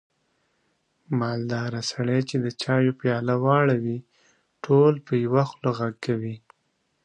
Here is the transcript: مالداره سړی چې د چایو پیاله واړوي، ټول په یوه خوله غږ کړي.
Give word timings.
مالداره 1.19 1.81
سړی 1.91 2.19
چې 2.29 2.35
د 2.43 2.47
چایو 2.61 2.97
پیاله 3.01 3.35
واړوي، 3.43 3.99
ټول 4.65 4.93
په 5.05 5.13
یوه 5.25 5.43
خوله 5.49 5.71
غږ 5.79 5.95
کړي. 6.05 6.35